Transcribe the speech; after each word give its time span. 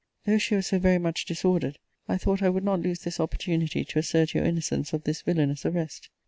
Though 0.25 0.39
she 0.39 0.55
was 0.55 0.65
so 0.65 0.79
very 0.79 0.97
much 0.97 1.25
disordered, 1.25 1.77
I 2.07 2.17
thought 2.17 2.41
I 2.41 2.49
would 2.49 2.63
not 2.63 2.79
lose 2.81 3.01
this 3.01 3.19
opportunity 3.19 3.85
to 3.85 3.99
assert 3.99 4.33
your 4.33 4.43
innocence 4.45 4.93
of 4.93 5.03
this 5.03 5.21
villanous 5.21 5.63
arrest. 5.63 6.09